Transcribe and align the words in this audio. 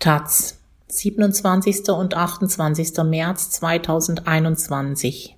Taz, 0.00 0.58
27. 0.88 1.90
und 1.90 2.14
28. 2.14 3.04
März 3.04 3.50
2021. 3.50 5.36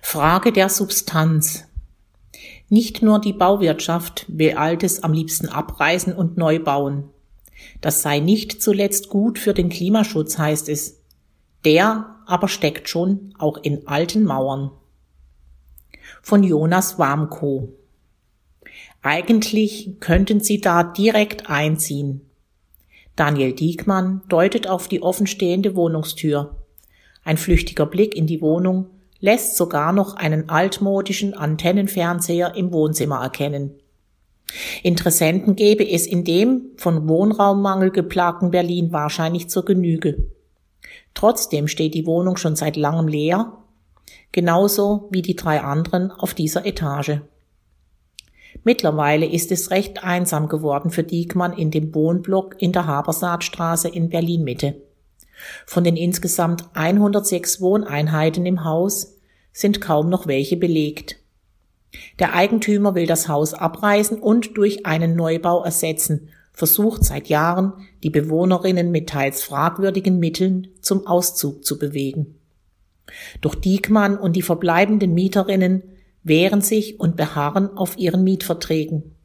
Frage 0.00 0.52
der 0.52 0.68
Substanz. 0.68 1.64
Nicht 2.68 3.02
nur 3.02 3.20
die 3.20 3.32
Bauwirtschaft 3.32 4.26
will 4.28 4.52
Altes 4.52 5.02
am 5.02 5.12
liebsten 5.12 5.48
abreißen 5.48 6.12
und 6.12 6.36
neu 6.36 6.60
bauen. 6.60 7.10
Das 7.80 8.00
sei 8.02 8.20
nicht 8.20 8.62
zuletzt 8.62 9.08
gut 9.08 9.40
für 9.40 9.54
den 9.54 9.70
Klimaschutz, 9.70 10.38
heißt 10.38 10.68
es. 10.68 11.00
Der 11.64 12.14
aber 12.26 12.46
steckt 12.46 12.88
schon 12.88 13.34
auch 13.40 13.56
in 13.56 13.88
alten 13.88 14.22
Mauern. 14.22 14.70
Von 16.22 16.44
Jonas 16.44 16.96
Warmko. 17.00 17.70
Eigentlich 19.02 19.96
könnten 19.98 20.38
Sie 20.38 20.60
da 20.60 20.84
direkt 20.84 21.50
einziehen. 21.50 22.29
Daniel 23.20 23.52
Diekmann 23.52 24.22
deutet 24.30 24.66
auf 24.66 24.88
die 24.88 25.02
offenstehende 25.02 25.76
Wohnungstür. 25.76 26.56
Ein 27.22 27.36
flüchtiger 27.36 27.84
Blick 27.84 28.16
in 28.16 28.26
die 28.26 28.40
Wohnung 28.40 28.86
lässt 29.18 29.58
sogar 29.58 29.92
noch 29.92 30.14
einen 30.14 30.48
altmodischen 30.48 31.34
Antennenfernseher 31.34 32.54
im 32.56 32.72
Wohnzimmer 32.72 33.20
erkennen. 33.20 33.74
Interessenten 34.82 35.54
gäbe 35.54 35.86
es 35.86 36.06
in 36.06 36.24
dem 36.24 36.70
von 36.78 37.10
Wohnraummangel 37.10 37.90
geplagten 37.90 38.50
Berlin 38.52 38.90
wahrscheinlich 38.90 39.50
zur 39.50 39.66
Genüge. 39.66 40.30
Trotzdem 41.12 41.68
steht 41.68 41.92
die 41.92 42.06
Wohnung 42.06 42.38
schon 42.38 42.56
seit 42.56 42.78
langem 42.78 43.06
leer, 43.06 43.52
genauso 44.32 45.08
wie 45.10 45.20
die 45.20 45.36
drei 45.36 45.60
anderen 45.60 46.10
auf 46.10 46.32
dieser 46.32 46.64
Etage. 46.64 47.20
Mittlerweile 48.62 49.26
ist 49.26 49.52
es 49.52 49.70
recht 49.70 50.04
einsam 50.04 50.48
geworden 50.48 50.90
für 50.90 51.02
Diekmann 51.02 51.52
in 51.52 51.70
dem 51.70 51.94
Wohnblock 51.94 52.60
in 52.60 52.72
der 52.72 52.86
Habersaatstraße 52.86 53.88
in 53.88 54.10
Berlin 54.10 54.44
Mitte. 54.44 54.82
Von 55.66 55.84
den 55.84 55.96
insgesamt 55.96 56.64
106 56.74 57.60
Wohneinheiten 57.60 58.44
im 58.44 58.64
Haus 58.64 59.16
sind 59.52 59.80
kaum 59.80 60.10
noch 60.10 60.26
welche 60.26 60.56
belegt. 60.56 61.16
Der 62.18 62.34
Eigentümer 62.34 62.94
will 62.94 63.06
das 63.06 63.28
Haus 63.28 63.54
abreißen 63.54 64.18
und 64.18 64.56
durch 64.56 64.86
einen 64.86 65.16
Neubau 65.16 65.64
ersetzen, 65.64 66.28
versucht 66.52 67.04
seit 67.04 67.28
Jahren, 67.28 67.72
die 68.02 68.10
Bewohnerinnen 68.10 68.90
mit 68.90 69.08
teils 69.08 69.42
fragwürdigen 69.42 70.18
Mitteln 70.18 70.68
zum 70.82 71.06
Auszug 71.06 71.64
zu 71.64 71.78
bewegen. 71.78 72.36
Doch 73.40 73.54
Diekmann 73.54 74.16
und 74.16 74.36
die 74.36 74.42
verbleibenden 74.42 75.14
Mieterinnen 75.14 75.82
wehren 76.22 76.60
sich 76.60 77.00
und 77.00 77.16
beharren 77.16 77.76
auf 77.76 77.98
ihren 77.98 78.24
Mietverträgen. 78.24 79.16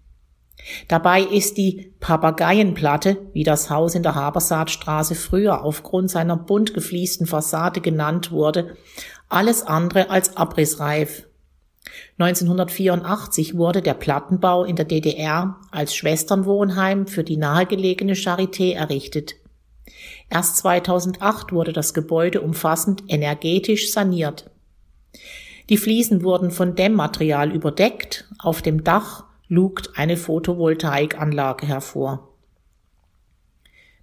Dabei 0.88 1.22
ist 1.22 1.58
die 1.58 1.94
Papageienplatte, 2.00 3.18
wie 3.34 3.44
das 3.44 3.70
Haus 3.70 3.94
in 3.94 4.04
der 4.04 4.16
Habersaatstraße 4.16 5.16
früher 5.16 5.64
aufgrund 5.64 6.10
seiner 6.10 6.38
bunt 6.38 6.74
gefliesten 6.74 7.28
Fassade 7.28 7.82
genannt 7.82 8.32
wurde, 8.32 8.76
alles 9.30 9.64
andere 9.64 10.10
als 10.10 10.38
abrissreif. 10.38 11.28
1984 12.18 13.58
wurde 13.58 13.82
der 13.82 13.94
Plattenbau 13.94 14.64
in 14.64 14.76
der 14.76 14.86
DDR 14.86 15.58
als 15.72 15.96
Schwesternwohnheim 15.96 17.08
für 17.08 17.24
die 17.24 17.38
nahegelegene 17.38 18.14
Charité 18.14 18.74
errichtet. 18.74 19.36
Erst 20.30 20.58
2008 20.58 21.52
wurde 21.52 21.74
das 21.74 21.94
Gebäude 21.94 22.42
umfassend 22.42 23.04
energetisch 23.08 23.92
saniert. 23.92 24.50
Die 25.70 25.78
Fliesen 25.78 26.24
wurden 26.24 26.52
von 26.52 26.76
Dämmmaterial 26.76 27.52
überdeckt, 27.52 28.30
auf 28.38 28.62
dem 28.62 28.84
Dach 28.84 29.26
lugt 29.48 29.98
eine 29.98 30.18
Photovoltaikanlage 30.18 31.66
hervor. 31.66 32.30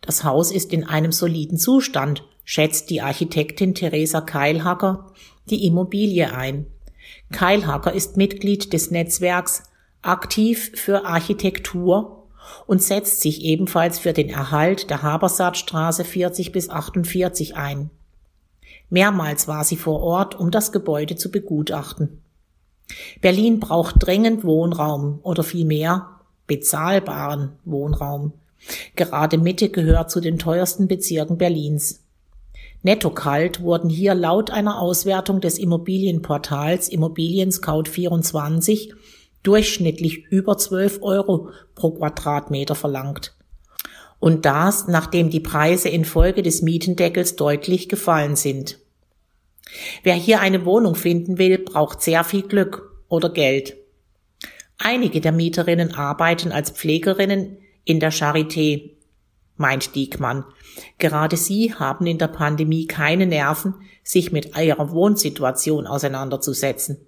Das 0.00 0.24
Haus 0.24 0.50
ist 0.50 0.72
in 0.72 0.84
einem 0.84 1.12
soliden 1.12 1.58
Zustand, 1.58 2.24
schätzt 2.44 2.91
die 2.91 3.00
Architektin 3.00 3.75
Theresa 3.75 4.20
Keilhacker 4.20 5.12
die 5.47 5.66
Immobilie 5.66 6.32
ein. 6.32 6.66
Keilhacker 7.31 7.92
ist 7.92 8.16
Mitglied 8.16 8.72
des 8.72 8.91
Netzwerks 8.91 9.64
Aktiv 10.03 10.72
für 10.75 11.04
Architektur 11.04 12.26
und 12.66 12.82
setzt 12.82 13.20
sich 13.20 13.42
ebenfalls 13.42 14.00
für 14.00 14.12
den 14.12 14.28
Erhalt 14.28 14.91
der 14.91 15.03
Habersaatstraße 15.03 16.04
40 16.04 16.50
bis 16.50 16.69
48 16.70 17.56
ein. 17.56 17.91
Mehrmals 18.92 19.48
war 19.48 19.64
sie 19.64 19.76
vor 19.76 20.03
Ort, 20.03 20.38
um 20.38 20.50
das 20.50 20.70
Gebäude 20.70 21.16
zu 21.16 21.30
begutachten. 21.30 22.20
Berlin 23.22 23.58
braucht 23.58 23.94
dringend 23.98 24.44
Wohnraum 24.44 25.19
oder 25.22 25.42
vielmehr 25.42 26.20
bezahlbaren 26.47 27.52
Wohnraum. 27.64 28.34
Gerade 28.94 29.38
Mitte 29.38 29.70
gehört 29.70 30.10
zu 30.10 30.20
den 30.20 30.38
teuersten 30.38 30.88
Bezirken 30.88 31.38
Berlins. 31.38 32.00
Netto 32.82 33.08
kalt 33.08 33.62
wurden 33.62 33.88
hier 33.88 34.14
laut 34.14 34.50
einer 34.50 34.78
Auswertung 34.78 35.41
des 35.41 35.56
Immobilienportals 35.56 36.91
Immobilien 36.91 37.50
Scout 37.50 37.84
24 37.88 38.92
durchschnittlich 39.42 40.26
über 40.26 40.58
12 40.58 40.98
Euro 41.00 41.48
pro 41.75 41.92
Quadratmeter 41.92 42.75
verlangt. 42.75 43.34
Und 44.20 44.44
das, 44.44 44.86
nachdem 44.86 45.31
die 45.31 45.41
Preise 45.41 45.88
infolge 45.88 46.42
des 46.42 46.60
Mietendeckels 46.60 47.36
deutlich 47.36 47.88
gefallen 47.88 48.36
sind. 48.36 48.81
Wer 50.03 50.15
hier 50.15 50.41
eine 50.41 50.65
Wohnung 50.65 50.95
finden 50.95 51.39
will, 51.39 51.59
braucht 51.59 52.03
sehr 52.03 52.25
viel 52.25 52.43
Glück 52.43 52.91
oder 53.09 53.31
Geld. 53.31 53.77
Einige 54.78 55.21
der 55.21 55.33
Mieterinnen 55.33 55.95
arbeiten 55.95 56.50
als 56.50 56.71
Pflegerinnen 56.71 57.59
in 57.84 58.00
der 58.00 58.12
Charité, 58.12 58.91
meint 59.56 59.95
Diekmann. 59.95 60.45
Gerade 60.99 61.37
sie 61.37 61.75
haben 61.75 62.06
in 62.06 62.19
der 62.19 62.28
Pandemie 62.28 62.87
keine 62.87 63.27
Nerven, 63.27 63.75
sich 64.03 64.33
mit 64.33 64.56
ihrer 64.56 64.91
Wohnsituation 64.91 65.87
auseinanderzusetzen. 65.87 66.99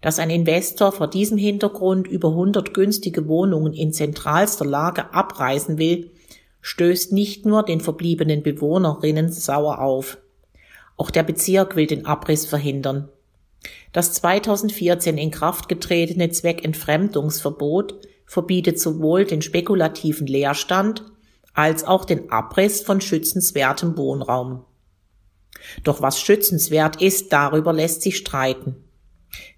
Dass 0.00 0.18
ein 0.18 0.30
Investor 0.30 0.92
vor 0.92 1.08
diesem 1.08 1.38
Hintergrund 1.38 2.06
über 2.06 2.28
100 2.28 2.74
günstige 2.74 3.26
Wohnungen 3.26 3.72
in 3.72 3.92
zentralster 3.92 4.64
Lage 4.64 5.12
abreißen 5.12 5.78
will, 5.78 6.10
stößt 6.60 7.12
nicht 7.12 7.46
nur 7.46 7.62
den 7.62 7.80
verbliebenen 7.80 8.42
Bewohnerinnen 8.42 9.30
sauer 9.30 9.80
auf. 9.80 10.18
Auch 10.96 11.10
der 11.10 11.22
Bezirk 11.22 11.76
will 11.76 11.86
den 11.86 12.06
Abriss 12.06 12.46
verhindern. 12.46 13.08
Das 13.92 14.12
2014 14.12 15.18
in 15.18 15.30
Kraft 15.30 15.68
getretene 15.68 16.30
Zweckentfremdungsverbot 16.30 17.94
verbietet 18.26 18.80
sowohl 18.80 19.24
den 19.24 19.42
spekulativen 19.42 20.26
Leerstand 20.26 21.04
als 21.52 21.84
auch 21.84 22.04
den 22.04 22.30
Abriss 22.30 22.82
von 22.82 23.00
schützenswertem 23.00 23.96
Wohnraum. 23.96 24.64
Doch 25.82 26.02
was 26.02 26.20
schützenswert 26.20 27.00
ist, 27.00 27.32
darüber 27.32 27.72
lässt 27.72 28.02
sich 28.02 28.16
streiten. 28.16 28.76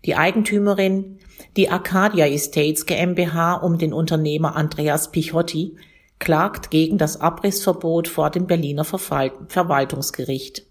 Die 0.05 0.15
Eigentümerin, 0.15 1.19
die 1.57 1.71
Arcadia 1.71 2.27
Estates 2.27 2.87
GmbH 2.87 3.55
um 3.55 3.79
den 3.79 3.93
Unternehmer 3.93 4.57
Andreas 4.57 5.11
Pichotti, 5.11 5.77
klagt 6.19 6.71
gegen 6.71 6.99
das 6.99 7.21
Abrissverbot 7.21 8.09
vor 8.09 8.31
dem 8.31 8.47
Berliner 8.47 8.85
Verwaltungsgericht. 8.85 10.66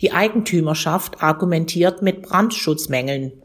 Die 0.00 0.12
Eigentümerschaft 0.12 1.22
argumentiert 1.22 2.02
mit 2.02 2.22
Brandschutzmängeln, 2.22 3.42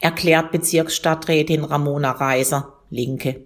erklärt 0.00 0.52
Bezirksstadträtin 0.52 1.64
Ramona 1.64 2.12
Reiser, 2.12 2.74
Linke. 2.90 3.44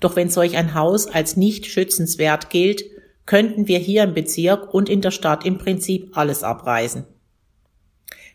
Doch 0.00 0.16
wenn 0.16 0.30
solch 0.30 0.56
ein 0.56 0.74
Haus 0.74 1.06
als 1.06 1.36
nicht 1.36 1.66
schützenswert 1.66 2.50
gilt, 2.50 2.84
könnten 3.26 3.68
wir 3.68 3.78
hier 3.78 4.02
im 4.02 4.14
Bezirk 4.14 4.72
und 4.74 4.88
in 4.88 5.00
der 5.00 5.10
Stadt 5.10 5.44
im 5.44 5.58
Prinzip 5.58 6.16
alles 6.16 6.42
abreißen. 6.42 7.04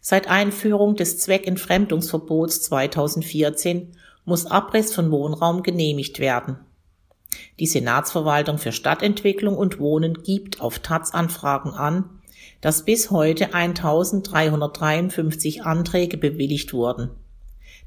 Seit 0.02 0.30
Einführung 0.30 0.96
des 0.96 1.20
Zweckentfremdungsverbots 1.20 2.62
2014 2.62 3.94
muss 4.24 4.46
Abriss 4.46 4.94
von 4.94 5.12
Wohnraum 5.12 5.64
genehmigt 5.64 6.20
werden. 6.20 6.60
Die 7.60 7.68
Senatsverwaltung 7.68 8.58
für 8.58 8.72
Stadtentwicklung 8.72 9.58
und 9.58 9.80
Wohnen 9.80 10.24
gibt 10.24 10.62
auf 10.62 10.80
Taz-Anfragen 10.80 11.72
an, 11.72 12.17
dass 12.62 12.86
bis 12.86 13.12
heute 13.12 13.54
1353 13.54 15.64
Anträge 15.64 16.18
bewilligt 16.18 16.74
wurden. 16.74 17.12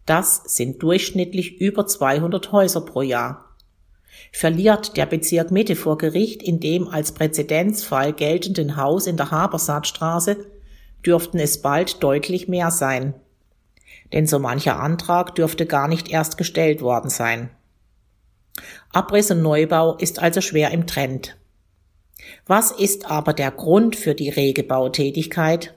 Das 0.06 0.42
sind 0.44 0.82
durchschnittlich 0.82 1.60
über 1.60 1.86
200 1.86 2.52
Häuser 2.52 2.80
pro 2.80 3.02
Jahr. 3.02 3.46
Verliert 4.32 4.96
der 4.96 5.06
Bezirk 5.06 5.50
Mitte 5.50 5.76
vor 5.76 5.98
Gericht 5.98 6.42
in 6.42 6.60
dem 6.60 6.88
als 6.88 7.12
Präzedenzfall 7.12 8.12
geltenden 8.12 8.76
Haus 8.76 9.06
in 9.06 9.16
der 9.16 9.30
Habersaatstraße, 9.30 10.36
dürften 11.04 11.38
es 11.38 11.62
bald 11.62 12.02
deutlich 12.02 12.48
mehr 12.48 12.70
sein. 12.70 13.14
Denn 14.12 14.26
so 14.26 14.38
mancher 14.38 14.80
Antrag 14.80 15.34
dürfte 15.34 15.66
gar 15.66 15.88
nicht 15.88 16.10
erst 16.10 16.38
gestellt 16.38 16.82
worden 16.82 17.10
sein. 17.10 17.50
Abriss 18.92 19.30
und 19.30 19.42
Neubau 19.42 19.96
ist 19.96 20.20
also 20.20 20.40
schwer 20.40 20.70
im 20.72 20.86
Trend. 20.86 21.36
Was 22.46 22.70
ist 22.70 23.10
aber 23.10 23.32
der 23.32 23.50
Grund 23.50 23.96
für 23.96 24.14
die 24.14 24.28
rege 24.28 24.62
Bautätigkeit? 24.62 25.74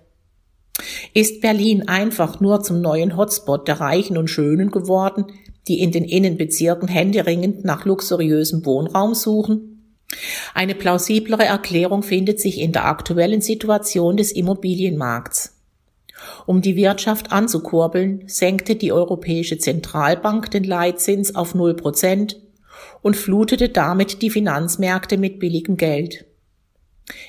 Ist 1.13 1.41
Berlin 1.41 1.87
einfach 1.87 2.39
nur 2.39 2.61
zum 2.61 2.81
neuen 2.81 3.15
Hotspot 3.15 3.67
der 3.67 3.79
Reichen 3.79 4.17
und 4.17 4.29
Schönen 4.29 4.71
geworden, 4.71 5.25
die 5.67 5.79
in 5.79 5.91
den 5.91 6.03
Innenbezirken 6.03 6.87
händeringend 6.87 7.63
nach 7.63 7.85
luxuriösem 7.85 8.65
Wohnraum 8.65 9.13
suchen? 9.13 9.97
Eine 10.53 10.75
plausiblere 10.75 11.45
Erklärung 11.45 12.03
findet 12.03 12.39
sich 12.39 12.59
in 12.59 12.71
der 12.71 12.85
aktuellen 12.85 13.41
Situation 13.41 14.17
des 14.17 14.31
Immobilienmarkts. 14.31 15.59
Um 16.45 16.61
die 16.61 16.75
Wirtschaft 16.75 17.31
anzukurbeln, 17.31 18.23
senkte 18.27 18.75
die 18.75 18.91
Europäische 18.91 19.57
Zentralbank 19.57 20.51
den 20.51 20.63
Leitzins 20.63 21.35
auf 21.35 21.55
0 21.55 21.75
Prozent 21.75 22.39
und 23.01 23.17
flutete 23.17 23.69
damit 23.69 24.21
die 24.21 24.29
Finanzmärkte 24.29 25.17
mit 25.17 25.39
billigem 25.39 25.77
Geld. 25.77 26.25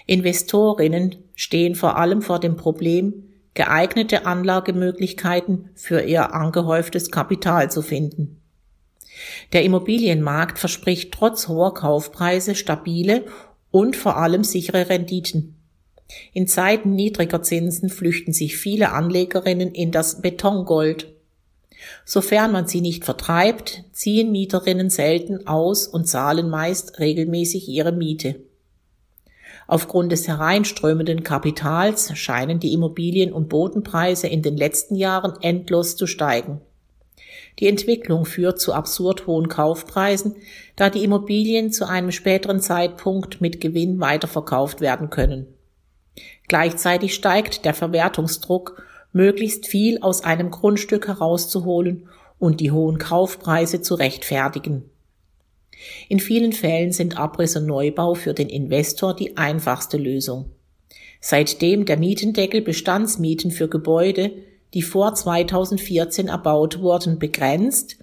Investorinnen 0.07 1.17
stehen 1.35 1.75
vor 1.75 1.97
allem 1.97 2.23
vor 2.23 2.39
dem 2.39 2.57
Problem, 2.57 3.25
geeignete 3.55 4.27
Anlagemöglichkeiten 4.27 5.71
für 5.75 6.01
ihr 6.03 6.35
angehäuftes 6.35 7.11
Kapital 7.11 7.71
zu 7.71 7.83
finden. 7.83 8.41
Der 9.53 9.63
Immobilienmarkt 9.63 10.59
verspricht 10.59 11.13
trotz 11.13 11.49
hoher 11.49 11.75
Kaufpreise 11.75 12.55
stabile 12.55 13.25
und 13.71 13.97
vor 13.97 14.17
allem 14.17 14.45
sichere 14.45 14.89
Renditen. 14.89 15.57
In 16.33 16.47
Zeiten 16.47 16.95
niedriger 16.95 17.43
Zinsen 17.43 17.89
flüchten 17.89 18.33
sich 18.33 18.57
viele 18.57 18.93
Anlegerinnen 18.93 19.73
in 19.73 19.91
das 19.91 20.21
Betongold. 20.21 21.13
Sofern 22.05 22.53
man 22.53 22.67
sie 22.67 22.81
nicht 22.81 23.05
vertreibt, 23.05 23.85
ziehen 23.93 24.33
Mieterinnen 24.33 24.91
selten 24.91 25.47
aus 25.47 25.87
und 25.87 26.07
zahlen 26.07 26.51
meist 26.51 26.99
regelmäßig 26.99 27.69
ihre 27.69 27.93
Miete. 27.93 28.37
Aufgrund 29.67 30.13
des 30.13 30.29
hereinströmenden 30.29 31.23
Kapitals 31.23 32.17
scheinen 32.19 32.61
die 32.61 32.75
Immobilien- 32.75 33.33
und 33.33 33.49
Bodenpreise 33.49 34.27
in 34.29 34.43
den 34.43 34.57
letzten 34.57 34.95
Jahren 34.95 35.35
endlos 35.41 35.97
zu 35.97 36.07
steigen. 36.07 36.61
Die 37.59 37.69
Entwicklung 37.69 38.25
führt 38.25 38.61
zu 38.61 38.73
absurd 38.73 39.27
hohen 39.27 39.49
Kaufpreisen, 39.49 40.37
da 40.77 40.91
die 40.91 41.05
Immobilien 41.05 41.73
zu 41.73 41.89
einem 41.89 42.11
späteren 42.11 42.61
Zeitpunkt 42.61 43.41
mit 43.41 43.61
Gewinn 43.61 44.01
weiterverkauft 44.01 44.81
werden 44.81 45.09
können. 45.09 45.47
Gleichzeitig 46.49 47.15
steigt 47.15 47.65
der 47.65 47.75
Verwertungsdruck, 47.75 48.83
möglichst 49.13 49.67
viel 49.67 50.01
aus 50.03 50.25
einem 50.25 50.51
Grundstück 50.51 51.07
herauszuholen 51.07 52.09
und 52.39 52.61
die 52.61 52.73
hohen 52.73 52.99
Kaufpreise 52.99 53.81
zu 53.81 53.95
rechtfertigen. 53.95 54.91
In 56.09 56.21
vielen 56.21 56.53
Fällen 56.53 56.93
sind 56.93 57.19
Abriss 57.19 57.57
und 57.57 57.67
Neubau 57.67 58.15
für 58.15 58.35
den 58.35 58.49
Investor 58.49 59.15
die 59.15 59.37
einfachste 59.37 59.97
Lösung. 59.97 60.51
Seitdem 61.21 61.85
der 61.87 61.97
Mietendeckel 61.97 62.61
Bestandsmieten 62.61 63.51
für 63.51 63.69
Gebäude 63.69 64.33
die 64.75 64.83
vor 64.83 65.15
2014 65.15 66.29
erbaut 66.29 66.81
wurden, 66.81 67.19
begrenzt, 67.19 67.97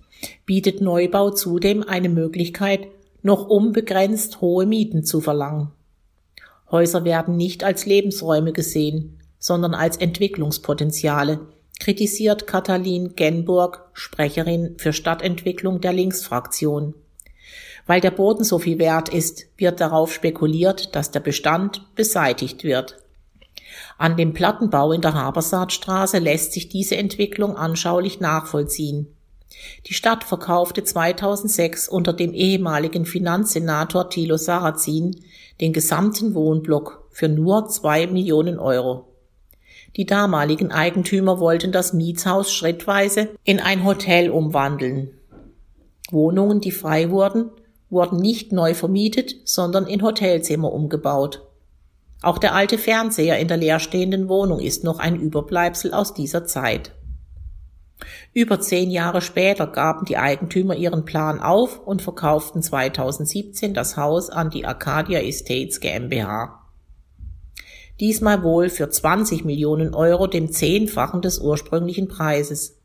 bietet 0.46 0.82
Neubau 0.82 1.32
zudem 1.32 1.84
eine 1.84 2.10
Möglichkeit, 2.10 2.88
noch 3.22 3.48
unbegrenzt 3.48 4.42
hohe 4.42 4.66
Mieten 4.66 5.04
zu 5.04 5.20
verlangen. 5.20 5.72
Häuser 6.72 7.04
werden 7.04 7.36
nicht 7.36 7.64
als 7.66 7.86
Lebensräume 7.86 8.54
gesehen, 8.54 9.20
sondern 9.38 9.74
als 9.74 9.98
Entwicklungspotenziale, 9.98 11.42
kritisiert 11.80 12.48
Katalin 12.48 13.16
Genburg, 13.16 13.90
Sprecherin 13.94 14.76
für 14.78 14.94
Stadtentwicklung 14.94 15.82
der 15.82 15.92
Linksfraktion. 15.92 16.94
Weil 17.88 18.02
der 18.02 18.12
Boden 18.12 18.44
so 18.44 18.60
viel 18.60 18.80
wert 18.80 19.10
ist, 19.10 19.48
wird 19.58 19.82
darauf 19.82 20.14
spekuliert, 20.14 20.96
dass 20.96 21.12
der 21.12 21.20
Bestand 21.20 21.96
beseitigt 21.96 22.64
wird. 22.64 22.98
An 23.98 24.18
dem 24.18 24.34
Plattenbau 24.34 24.92
in 24.92 25.02
der 25.02 25.14
Habersaatstraße 25.14 26.20
lässt 26.20 26.54
sich 26.54 26.70
diese 26.70 26.98
Entwicklung 26.98 27.56
anschaulich 27.56 28.20
nachvollziehen. 28.20 29.08
Die 29.88 29.94
Stadt 29.94 30.24
verkaufte 30.24 30.84
2006 30.84 31.88
unter 31.88 32.14
dem 32.14 32.34
ehemaligen 32.34 33.06
Finanzsenator 33.06 34.10
Thilo 34.10 34.38
Sarrazin 34.38 35.16
den 35.60 35.74
gesamten 35.74 36.34
Wohnblock 36.34 37.08
für 37.12 37.30
nur 37.30 37.68
zwei 37.68 38.08
Millionen 38.08 38.58
Euro. 38.60 39.08
Die 39.98 40.06
damaligen 40.06 40.72
Eigentümer 40.72 41.40
wollten 41.40 41.72
das 41.72 41.94
Mietshaus 41.94 42.54
schrittweise 42.54 43.30
in 43.44 43.60
ein 43.60 43.84
Hotel 43.84 44.30
umwandeln. 44.30 45.12
Wohnungen, 46.10 46.62
die 46.62 46.72
frei 46.72 47.12
wurden, 47.12 47.52
wurden 47.92 48.18
nicht 48.18 48.52
neu 48.52 48.74
vermietet, 48.74 49.36
sondern 49.44 49.86
in 49.86 50.02
Hotelzimmer 50.02 50.72
umgebaut. 50.72 51.46
Auch 52.24 52.38
der 52.38 52.56
alte 52.56 52.78
Fernseher 52.78 53.40
in 53.40 53.48
der 53.48 53.58
leerstehenden 53.58 54.30
Wohnung 54.30 54.60
ist 54.60 54.84
noch 54.84 55.00
ein 55.00 55.20
Überbleibsel 55.20 55.94
aus 55.94 56.14
dieser 56.14 56.46
Zeit. 56.46 56.94
Über 58.34 58.60
zehn 58.60 58.90
Jahre 58.90 59.22
später 59.22 59.68
gaben 59.68 60.06
die 60.06 60.18
Eigentümer 60.18 60.76
ihren 60.76 61.06
Plan 61.06 61.40
auf 61.40 61.80
und 61.86 62.02
verkauften 62.02 62.64
2017 62.64 63.74
das 63.74 63.98
Haus 63.98 64.30
an 64.30 64.50
die 64.50 64.66
Arcadia 64.66 65.20
Estates 65.20 65.80
GmbH. 65.80 66.60
Diesmal 68.00 68.42
wohl 68.42 68.70
für 68.70 68.90
20 68.90 69.46
Millionen 69.46 69.94
Euro, 69.94 70.26
dem 70.26 70.52
Zehnfachen 70.52 71.22
des 71.22 71.40
ursprünglichen 71.40 72.08
Preises. 72.08 72.80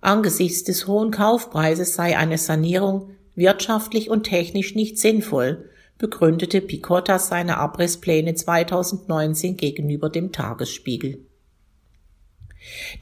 Angesichts 0.00 0.62
des 0.62 0.86
hohen 0.86 1.10
Kaufpreises 1.10 1.94
sei 1.94 2.16
eine 2.16 2.38
Sanierung 2.38 3.10
wirtschaftlich 3.38 4.10
und 4.10 4.24
technisch 4.24 4.74
nicht 4.74 4.98
sinnvoll, 4.98 5.70
begründete 5.96 6.60
Picotta 6.60 7.18
seine 7.18 7.58
Abrisspläne 7.58 8.34
2019 8.34 9.56
gegenüber 9.56 10.10
dem 10.10 10.32
Tagesspiegel. 10.32 11.20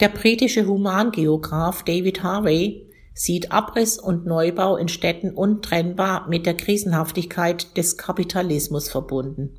Der 0.01 0.09
britische 0.09 0.67
Humangeograf 0.67 1.83
David 1.83 2.23
Harvey 2.23 2.87
sieht 3.15 3.51
Abriss 3.51 3.99
und 3.99 4.27
Neubau 4.27 4.77
in 4.77 4.89
Städten 4.89 5.31
untrennbar 5.31 6.29
mit 6.29 6.45
der 6.45 6.55
Krisenhaftigkeit 6.55 7.77
des 7.77 7.97
Kapitalismus 7.97 8.91
verbunden. 8.91 9.59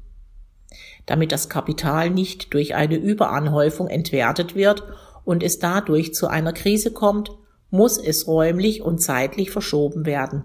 Damit 1.07 1.31
das 1.31 1.50
Kapital 1.50 2.12
nicht 2.12 2.53
durch 2.53 2.75
eine 2.75 2.97
Überanhäufung 2.97 3.88
entwertet 3.88 4.56
wird 4.56 4.83
und 5.25 5.41
es 5.41 5.57
dadurch 5.57 6.13
zu 6.13 6.27
einer 6.27 6.53
Krise 6.53 6.91
kommt, 6.91 7.31
muss 7.71 7.97
es 7.97 8.27
räumlich 8.27 8.81
und 8.81 9.00
zeitlich 9.00 9.50
verschoben 9.50 10.06
werden. 10.06 10.44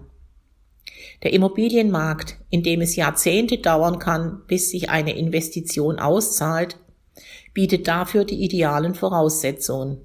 Der 1.23 1.31
Immobilienmarkt, 1.31 2.37
in 2.49 2.63
dem 2.63 2.81
es 2.81 2.97
Jahrzehnte 2.97 3.57
dauern 3.57 3.97
kann, 3.97 4.41
bis 4.47 4.71
sich 4.71 4.89
eine 4.89 5.15
Investition 5.15 5.97
auszahlt, 5.97 6.77
bietet 7.53 7.87
dafür 7.87 8.25
die 8.25 8.43
idealen 8.43 8.93
Voraussetzungen. 8.93 10.01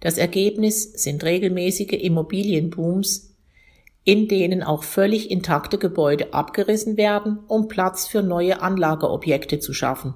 Das 0.00 0.18
Ergebnis 0.18 0.92
sind 0.92 1.24
regelmäßige 1.24 1.92
Immobilienbooms, 1.92 3.34
in 4.04 4.28
denen 4.28 4.62
auch 4.62 4.82
völlig 4.82 5.30
intakte 5.30 5.78
Gebäude 5.78 6.34
abgerissen 6.34 6.96
werden, 6.96 7.38
um 7.48 7.68
Platz 7.68 8.06
für 8.06 8.22
neue 8.22 8.60
Anlageobjekte 8.60 9.58
zu 9.58 9.72
schaffen. 9.72 10.14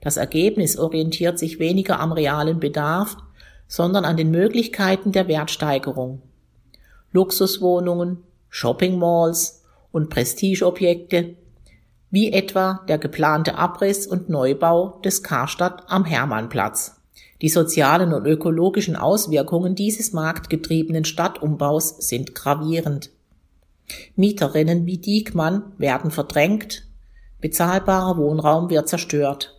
Das 0.00 0.16
Ergebnis 0.16 0.78
orientiert 0.78 1.38
sich 1.38 1.58
weniger 1.58 2.00
am 2.00 2.12
realen 2.12 2.60
Bedarf, 2.60 3.16
sondern 3.66 4.04
an 4.04 4.16
den 4.16 4.30
Möglichkeiten 4.30 5.12
der 5.12 5.28
Wertsteigerung. 5.28 6.22
Luxuswohnungen, 7.12 8.18
Shopping 8.54 8.98
Malls 8.98 9.62
und 9.92 10.10
Prestigeobjekte, 10.10 11.36
wie 12.10 12.30
etwa 12.30 12.84
der 12.86 12.98
geplante 12.98 13.54
Abriss 13.54 14.06
und 14.06 14.28
Neubau 14.28 15.00
des 15.02 15.22
Karstadt 15.22 15.84
am 15.86 16.04
Hermannplatz. 16.04 17.00
Die 17.40 17.48
sozialen 17.48 18.12
und 18.12 18.26
ökologischen 18.26 18.94
Auswirkungen 18.94 19.74
dieses 19.74 20.12
marktgetriebenen 20.12 21.06
Stadtumbaus 21.06 21.96
sind 22.06 22.34
gravierend. 22.34 23.08
Mieterinnen 24.16 24.84
wie 24.84 24.98
Diekmann 24.98 25.72
werden 25.78 26.10
verdrängt, 26.10 26.86
bezahlbarer 27.40 28.18
Wohnraum 28.18 28.68
wird 28.68 28.86
zerstört. 28.86 29.58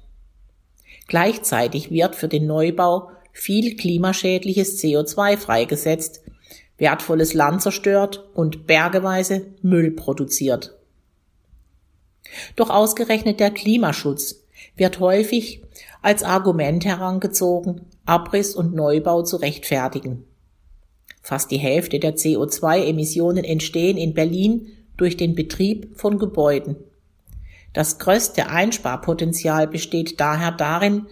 Gleichzeitig 1.07 1.89
wird 1.89 2.15
für 2.15 2.27
den 2.27 2.45
Neubau 2.45 3.09
viel 3.31 3.75
klimaschädliches 3.75 4.79
CO2 4.79 5.37
freigesetzt, 5.37 6.22
wertvolles 6.83 7.33
Land 7.33 7.61
zerstört 7.61 8.27
und 8.33 8.67
bergeweise 8.67 9.45
Müll 9.61 9.91
produziert. 9.91 10.75
Doch 12.57 12.69
ausgerechnet 12.69 13.39
der 13.39 13.51
Klimaschutz 13.51 14.43
wird 14.75 14.99
häufig 14.99 15.63
als 16.01 16.23
Argument 16.23 16.83
herangezogen, 16.83 17.85
Abriss 18.05 18.53
und 18.53 18.75
Neubau 18.75 19.23
zu 19.23 19.37
rechtfertigen. 19.37 20.25
Fast 21.21 21.51
die 21.51 21.57
Hälfte 21.57 21.99
der 21.99 22.17
CO2-Emissionen 22.17 23.45
entstehen 23.45 23.95
in 23.95 24.13
Berlin 24.13 24.67
durch 24.97 25.15
den 25.15 25.35
Betrieb 25.35 25.97
von 25.97 26.19
Gebäuden. 26.19 26.75
Das 27.71 27.97
größte 27.97 28.49
Einsparpotenzial 28.49 29.67
besteht 29.67 30.19
daher 30.19 30.51
darin, 30.51 31.05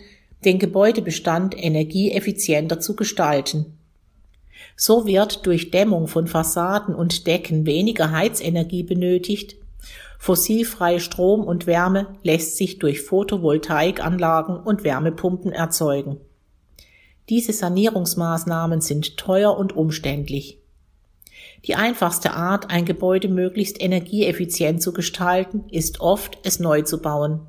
den 0.43 0.59
Gebäudebestand 0.59 1.55
energieeffizienter 1.57 2.81
zu 2.81 2.97
gestalten. 2.97 3.77
So 4.75 5.05
wird 5.05 5.45
durch 5.45 5.71
Dämmung 5.71 6.07
von 6.07 6.27
Fassaden 6.27 6.95
und 6.95 7.27
Decken 7.27 7.65
weniger 7.65 8.11
Heizenergie 8.11 8.83
benötigt, 8.83 9.55
fossilfreie 10.17 10.99
Strom 10.99 11.43
und 11.43 11.67
Wärme 11.67 12.15
lässt 12.23 12.57
sich 12.57 12.79
durch 12.79 13.01
Photovoltaikanlagen 13.01 14.57
und 14.57 14.83
Wärmepumpen 14.83 15.51
erzeugen. 15.51 16.17
Diese 17.29 17.53
Sanierungsmaßnahmen 17.53 18.81
sind 18.81 19.17
teuer 19.17 19.57
und 19.57 19.75
umständlich. 19.75 20.59
Die 21.65 21.75
einfachste 21.75 22.33
Art, 22.33 22.71
ein 22.71 22.85
Gebäude 22.85 23.27
möglichst 23.29 23.81
energieeffizient 23.81 24.81
zu 24.81 24.93
gestalten, 24.93 25.65
ist 25.71 26.01
oft, 26.01 26.39
es 26.43 26.59
neu 26.59 26.81
zu 26.81 27.01
bauen. 27.01 27.41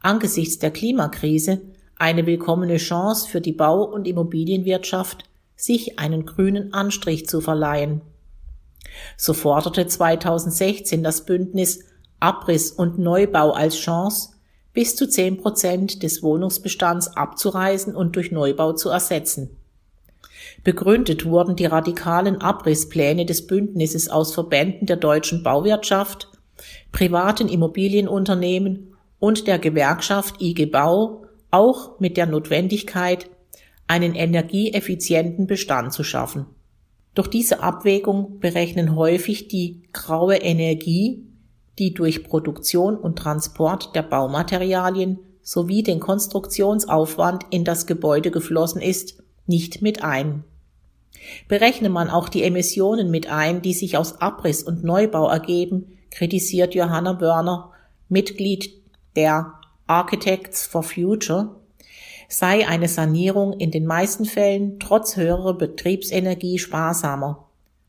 Angesichts 0.00 0.58
der 0.58 0.70
Klimakrise 0.70 1.62
eine 1.96 2.26
willkommene 2.26 2.76
Chance 2.76 3.28
für 3.28 3.40
die 3.40 3.52
Bau- 3.52 3.84
und 3.84 4.06
Immobilienwirtschaft, 4.06 5.24
sich 5.56 5.98
einen 5.98 6.26
grünen 6.26 6.72
Anstrich 6.72 7.28
zu 7.28 7.40
verleihen. 7.40 8.00
So 9.16 9.32
forderte 9.32 9.86
2016 9.86 11.02
das 11.02 11.24
Bündnis 11.24 11.80
Abriss 12.20 12.70
und 12.72 12.98
Neubau 12.98 13.52
als 13.52 13.76
Chance, 13.76 14.30
bis 14.72 14.96
zu 14.96 15.08
zehn 15.08 15.36
Prozent 15.36 16.02
des 16.02 16.22
Wohnungsbestands 16.22 17.16
abzureißen 17.16 17.94
und 17.94 18.16
durch 18.16 18.32
Neubau 18.32 18.72
zu 18.72 18.88
ersetzen. 18.88 19.56
Begründet 20.62 21.26
wurden 21.26 21.56
die 21.56 21.66
radikalen 21.66 22.40
Abrisspläne 22.40 23.26
des 23.26 23.46
Bündnisses 23.46 24.08
aus 24.08 24.34
Verbänden 24.34 24.86
der 24.86 24.96
deutschen 24.96 25.42
Bauwirtschaft, 25.42 26.28
privaten 26.92 27.48
Immobilienunternehmen 27.48 28.94
und 29.18 29.46
der 29.46 29.58
Gewerkschaft 29.58 30.40
IG 30.40 30.66
Bau 30.66 31.26
auch 31.50 32.00
mit 32.00 32.16
der 32.16 32.26
Notwendigkeit, 32.26 33.30
einen 33.86 34.14
energieeffizienten 34.14 35.46
Bestand 35.46 35.92
zu 35.92 36.04
schaffen. 36.04 36.46
Durch 37.14 37.28
diese 37.28 37.62
Abwägung 37.62 38.40
berechnen 38.40 38.96
häufig 38.96 39.48
die 39.48 39.82
graue 39.92 40.36
Energie, 40.36 41.24
die 41.78 41.94
durch 41.94 42.24
Produktion 42.24 42.96
und 42.96 43.18
Transport 43.18 43.94
der 43.94 44.02
Baumaterialien 44.02 45.18
sowie 45.42 45.82
den 45.82 46.00
Konstruktionsaufwand 46.00 47.44
in 47.50 47.64
das 47.64 47.86
Gebäude 47.86 48.30
geflossen 48.30 48.80
ist, 48.80 49.22
nicht 49.46 49.82
mit 49.82 50.02
ein. 50.02 50.44
Berechne 51.48 51.90
man 51.90 52.10
auch 52.10 52.28
die 52.28 52.42
Emissionen 52.42 53.10
mit 53.10 53.30
ein, 53.30 53.62
die 53.62 53.74
sich 53.74 53.96
aus 53.96 54.20
Abriss 54.20 54.62
und 54.62 54.84
Neubau 54.84 55.28
ergeben, 55.28 55.98
kritisiert 56.10 56.74
Johanna 56.74 57.20
Wörner, 57.20 57.72
Mitglied 58.08 58.70
der 59.16 59.54
Architects 59.86 60.66
for 60.66 60.82
Future, 60.82 61.56
sei 62.28 62.66
eine 62.66 62.88
Sanierung 62.88 63.52
in 63.54 63.70
den 63.70 63.86
meisten 63.86 64.24
Fällen 64.24 64.78
trotz 64.80 65.16
höherer 65.16 65.54
Betriebsenergie 65.54 66.58
sparsamer, 66.58 67.46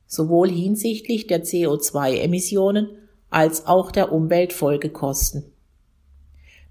sowohl 0.08 0.50
hinsichtlich 0.50 1.28
der 1.28 1.44
CO2-Emissionen 1.44 2.90
als 3.30 3.68
auch 3.68 3.92
der 3.92 4.12
Umweltfolgekosten. 4.12 5.44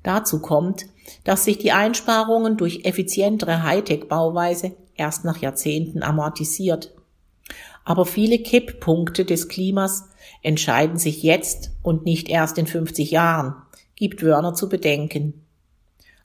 Dazu 0.03 0.41
kommt, 0.41 0.87
dass 1.25 1.45
sich 1.45 1.59
die 1.59 1.73
Einsparungen 1.73 2.57
durch 2.57 2.85
effizientere 2.85 3.63
Hightech-Bauweise 3.63 4.73
erst 4.95 5.25
nach 5.25 5.39
Jahrzehnten 5.39 6.03
amortisiert. 6.03 6.95
Aber 7.85 8.07
viele 8.07 8.39
Kipppunkte 8.39 9.25
des 9.25 9.49
Klimas 9.49 10.09
entscheiden 10.43 10.99
sich 10.99 11.23
jetzt 11.23 11.71
und 11.83 12.05
nicht 12.05 12.29
erst 12.29 12.59
in 12.59 12.67
50 12.67 13.11
Jahren, 13.11 13.55
gibt 13.97 14.23
Wörner 14.23 14.55
zu 14.55 14.69
bedenken. 14.69 15.44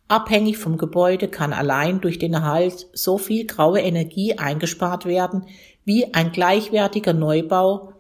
Abhängig 0.10 0.58
vom 0.58 0.80
Gebäude 0.80 1.28
kann 1.28 1.54
allein 1.54 2.02
durch 2.02 2.18
den 2.18 2.34
Erhalt 2.34 2.88
so 2.94 3.20
viel 3.20 3.46
graue 3.46 3.80
Energie 3.80 4.34
eingespart 4.34 5.06
werden, 5.06 5.46
wie 5.86 6.16
ein 6.16 6.32
gleichwertiger 6.32 7.14
Neubau 7.14 7.94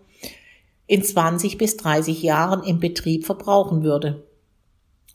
in 0.87 1.03
20 1.03 1.59
bis 1.59 1.77
30 1.77 2.23
Jahren 2.23 2.63
im 2.63 2.79
Betrieb 2.79 3.27
verbrauchen 3.27 3.83
würde. 3.83 4.27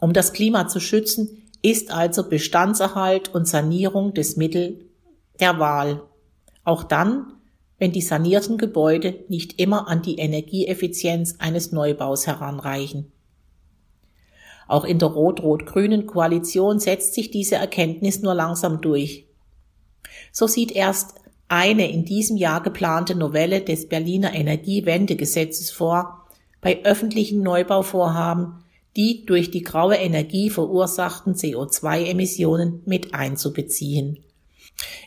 Um 0.01 0.13
das 0.13 0.33
Klima 0.33 0.69
zu 0.69 0.79
schützen, 0.79 1.43
ist 1.63 1.91
also 1.91 2.29
Bestandserhalt 2.29 3.35
und 3.35 3.49
Sanierung 3.49 4.15
des 4.15 4.37
Mittel 4.37 4.89
der 5.41 5.59
Wahl. 5.59 6.03
Auch 6.63 6.85
dann, 6.85 7.33
wenn 7.77 7.91
die 7.91 8.03
sanierten 8.03 8.57
Gebäude 8.57 9.25
nicht 9.29 9.59
immer 9.61 9.89
an 9.89 10.01
die 10.01 10.19
Energieeffizienz 10.19 11.37
eines 11.41 11.73
Neubaus 11.73 12.29
heranreichen. 12.29 13.11
Auch 14.67 14.85
in 14.85 14.99
der 14.99 15.09
rot-rot-grünen 15.09 16.07
Koalition 16.07 16.79
setzt 16.79 17.15
sich 17.15 17.31
diese 17.31 17.57
Erkenntnis 17.57 18.23
nur 18.23 18.35
langsam 18.35 18.81
durch. 18.81 19.27
So 20.33 20.47
sieht 20.47 20.73
erst 20.73 21.15
eine 21.49 21.91
in 21.91 22.05
diesem 22.05 22.37
Jahr 22.37 22.63
geplante 22.63 23.15
Novelle 23.15 23.61
des 23.61 23.89
Berliner 23.89 24.35
Energiewendegesetzes 24.35 25.71
vor, 25.71 26.27
bei 26.61 26.85
öffentlichen 26.85 27.43
Neubauvorhaben 27.43 28.65
die 28.97 29.27
durch 29.27 29.51
die 29.51 29.63
graue 29.63 29.97
Energie 29.97 30.51
verursachten 30.51 31.35
CO2-Emissionen 31.35 32.83
mit 32.87 33.15
einzubeziehen. 33.15 34.21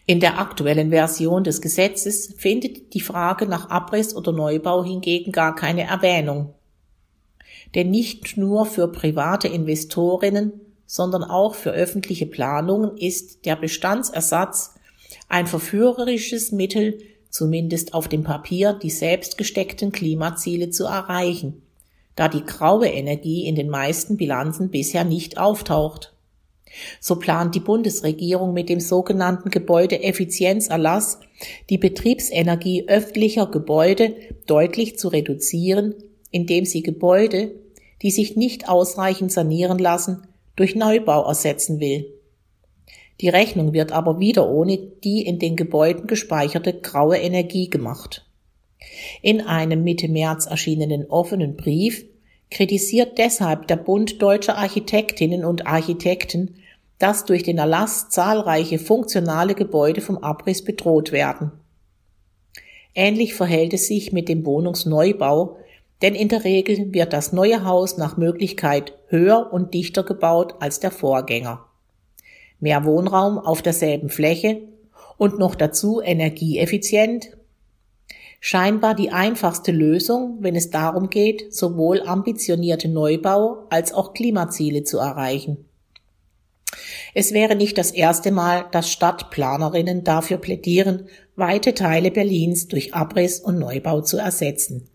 In 0.05 0.19
der 0.19 0.39
aktuellen 0.39 0.89
Version 0.89 1.43
des 1.43 1.61
Gesetzes 1.61 2.33
findet 2.37 2.93
die 2.93 3.01
Frage 3.01 3.47
nach 3.47 3.69
Abriss 3.69 4.15
oder 4.15 4.31
Neubau 4.31 4.83
hingegen 4.83 5.31
gar 5.31 5.55
keine 5.55 5.83
Erwähnung. 5.83 6.53
Denn 7.75 7.91
nicht 7.91 8.37
nur 8.37 8.65
für 8.65 8.87
private 8.91 9.47
Investorinnen, 9.47 10.53
sondern 10.85 11.23
auch 11.23 11.53
für 11.53 11.71
öffentliche 11.71 12.25
Planungen 12.25 12.97
ist 12.97 13.45
der 13.45 13.57
Bestandsersatz 13.57 14.75
ein 15.27 15.47
verführerisches 15.47 16.51
Mittel, 16.51 16.99
zumindest 17.29 17.93
auf 17.93 18.07
dem 18.07 18.23
Papier, 18.23 18.73
die 18.73 18.89
selbst 18.89 19.37
gesteckten 19.37 19.91
Klimaziele 19.91 20.69
zu 20.69 20.85
erreichen, 20.85 21.61
da 22.15 22.29
die 22.29 22.45
graue 22.45 22.87
Energie 22.87 23.45
in 23.45 23.55
den 23.55 23.69
meisten 23.69 24.17
Bilanzen 24.17 24.69
bisher 24.69 25.03
nicht 25.03 25.37
auftaucht. 25.37 26.13
So 26.99 27.17
plant 27.17 27.55
die 27.55 27.59
Bundesregierung 27.59 28.53
mit 28.53 28.69
dem 28.69 28.79
sogenannten 28.79 29.49
Gebäudeeffizienzerlass, 29.49 31.19
die 31.69 31.77
Betriebsenergie 31.77 32.87
öffentlicher 32.87 33.47
Gebäude 33.47 34.15
deutlich 34.47 34.97
zu 34.97 35.07
reduzieren, 35.07 35.95
indem 36.37 36.65
sie 36.65 36.83
Gebäude, 36.83 37.51
die 38.01 38.11
sich 38.11 38.35
nicht 38.35 38.69
ausreichend 38.69 39.31
sanieren 39.31 39.79
lassen, 39.79 40.27
durch 40.55 40.75
Neubau 40.75 41.27
ersetzen 41.27 41.79
will. 41.79 42.13
Die 43.19 43.29
Rechnung 43.29 43.73
wird 43.73 43.91
aber 43.91 44.19
wieder 44.19 44.49
ohne 44.49 44.77
die 44.77 45.23
in 45.23 45.39
den 45.39 45.55
Gebäuden 45.55 46.07
gespeicherte 46.07 46.73
graue 46.73 47.17
Energie 47.17 47.69
gemacht. 47.69 48.25
In 49.21 49.41
einem 49.41 49.83
Mitte 49.83 50.07
März 50.07 50.45
erschienenen 50.45 51.05
offenen 51.09 51.57
Brief 51.57 52.05
kritisiert 52.49 53.17
deshalb 53.17 53.67
der 53.67 53.75
Bund 53.75 54.21
deutscher 54.21 54.57
Architektinnen 54.57 55.43
und 55.43 55.67
Architekten 55.67 56.55
dass 56.99 57.25
durch 57.25 57.43
den 57.43 57.57
Erlass 57.57 58.09
zahlreiche 58.09 58.79
funktionale 58.79 59.53
Gebäude 59.53 60.01
vom 60.01 60.17
Abriss 60.17 60.63
bedroht 60.63 61.11
werden. 61.11 61.51
Ähnlich 62.95 63.35
verhält 63.35 63.73
es 63.73 63.87
sich 63.87 64.11
mit 64.11 64.27
dem 64.27 64.45
Wohnungsneubau, 64.45 65.57
denn 66.01 66.13
in 66.13 66.29
der 66.29 66.43
Regel 66.43 66.93
wird 66.93 67.13
das 67.13 67.33
neue 67.33 67.63
Haus 67.63 67.97
nach 67.97 68.17
Möglichkeit 68.17 68.93
höher 69.07 69.51
und 69.51 69.73
dichter 69.73 70.03
gebaut 70.03 70.55
als 70.59 70.79
der 70.79 70.91
Vorgänger. 70.91 71.65
Mehr 72.59 72.85
Wohnraum 72.85 73.37
auf 73.39 73.61
derselben 73.61 74.09
Fläche 74.09 74.61
und 75.17 75.39
noch 75.39 75.55
dazu 75.55 76.01
energieeffizient. 76.01 77.29
Scheinbar 78.39 78.93
die 78.93 79.09
einfachste 79.09 79.71
Lösung, 79.71 80.37
wenn 80.41 80.55
es 80.55 80.69
darum 80.69 81.09
geht, 81.09 81.53
sowohl 81.53 82.03
ambitionierte 82.03 82.87
Neubau 82.87 83.65
als 83.69 83.93
auch 83.93 84.13
Klimaziele 84.13 84.83
zu 84.83 84.99
erreichen. 84.99 85.65
Es 87.15 87.33
wäre 87.33 87.55
nicht 87.55 87.77
das 87.79 87.91
erste 87.91 88.31
Mal, 88.31 88.65
dass 88.71 88.91
Stadtplanerinnen 88.91 90.03
dafür 90.03 90.37
plädieren, 90.37 91.07
weite 91.35 91.73
Teile 91.73 92.11
Berlins 92.11 92.67
durch 92.67 92.93
Abriss 92.93 93.39
und 93.39 93.57
Neubau 93.57 94.01
zu 94.01 94.17
ersetzen. 94.17 94.87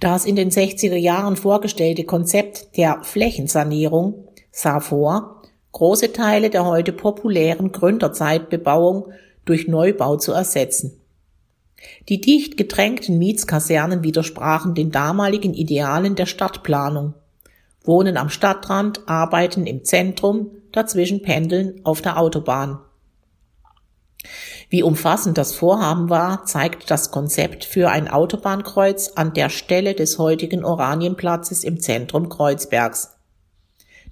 Das 0.00 0.24
in 0.24 0.36
den 0.36 0.50
60er 0.50 0.96
Jahren 0.96 1.36
vorgestellte 1.36 2.04
Konzept 2.04 2.76
der 2.76 3.02
Flächensanierung 3.02 4.28
sah 4.50 4.80
vor, 4.80 5.42
große 5.72 6.12
Teile 6.12 6.50
der 6.50 6.64
heute 6.64 6.92
populären 6.92 7.72
Gründerzeitbebauung 7.72 9.12
durch 9.44 9.68
Neubau 9.68 10.16
zu 10.16 10.32
ersetzen. 10.32 11.00
Die 12.08 12.20
dicht 12.20 12.56
gedrängten 12.56 13.18
Mietskasernen 13.18 14.02
widersprachen 14.02 14.74
den 14.74 14.90
damaligen 14.90 15.54
Idealen 15.54 16.16
der 16.16 16.26
Stadtplanung. 16.26 17.14
Wohnen 17.84 18.16
am 18.16 18.28
Stadtrand, 18.28 19.08
arbeiten 19.08 19.66
im 19.66 19.84
Zentrum, 19.84 20.50
dazwischen 20.72 21.22
pendeln 21.22 21.80
auf 21.84 22.02
der 22.02 22.18
Autobahn. 22.18 22.80
Wie 24.70 24.82
umfassend 24.82 25.38
das 25.38 25.54
Vorhaben 25.54 26.10
war, 26.10 26.44
zeigt 26.44 26.90
das 26.90 27.10
Konzept 27.10 27.64
für 27.64 27.88
ein 27.88 28.08
Autobahnkreuz 28.08 29.12
an 29.14 29.32
der 29.32 29.48
Stelle 29.48 29.94
des 29.94 30.18
heutigen 30.18 30.64
Oranienplatzes 30.64 31.64
im 31.64 31.80
Zentrum 31.80 32.28
Kreuzbergs. 32.28 33.14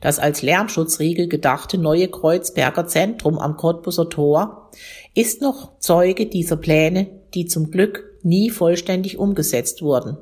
Das 0.01 0.19
als 0.19 0.43
Lärmschutzriegel 0.43 1.29
gedachte 1.29 1.79
neue 1.79 2.09
Kreuzberger 2.09 2.87
Zentrum 2.87 3.39
am 3.39 3.57
Cottbuser 3.57 4.09
Tor 4.09 4.71
ist 5.15 5.43
noch 5.43 5.79
Zeuge 5.79 6.27
dieser 6.27 6.57
Pläne, 6.57 7.09
die 7.35 7.47
zum 7.47 7.71
Glück 7.71 8.05
nie 8.23 8.51
vollständig 8.51 9.19
umgesetzt 9.19 9.83
wurden. 9.83 10.17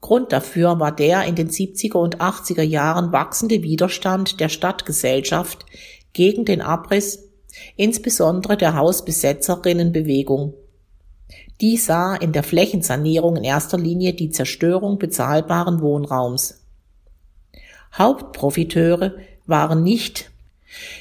Grund 0.00 0.32
dafür 0.32 0.80
war 0.80 0.92
der 0.92 1.24
in 1.24 1.34
den 1.34 1.50
70er 1.50 1.98
und 1.98 2.18
80er 2.18 2.62
Jahren 2.62 3.12
wachsende 3.12 3.62
Widerstand 3.62 4.40
der 4.40 4.48
Stadtgesellschaft 4.48 5.66
gegen 6.12 6.44
den 6.44 6.62
Abriss, 6.62 7.29
insbesondere 7.76 8.56
der 8.56 8.76
Hausbesetzerinnenbewegung. 8.76 10.54
Die 11.60 11.76
sah 11.76 12.14
in 12.16 12.32
der 12.32 12.42
Flächensanierung 12.42 13.36
in 13.36 13.44
erster 13.44 13.78
Linie 13.78 14.14
die 14.14 14.30
Zerstörung 14.30 14.98
bezahlbaren 14.98 15.80
Wohnraums. 15.80 16.64
Hauptprofiteure 17.92 19.16
waren 19.46 19.82
nicht 19.82 20.30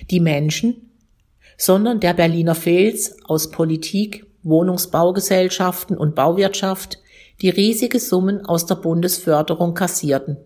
die 0.09 0.19
Menschen, 0.19 0.91
sondern 1.57 1.99
der 1.99 2.13
Berliner 2.13 2.55
Fels 2.55 3.17
aus 3.25 3.51
Politik, 3.51 4.25
Wohnungsbaugesellschaften 4.43 5.97
und 5.97 6.15
Bauwirtschaft, 6.15 6.99
die 7.41 7.49
riesige 7.49 7.99
Summen 7.99 8.45
aus 8.45 8.65
der 8.65 8.75
Bundesförderung 8.75 9.73
kassierten. 9.73 10.37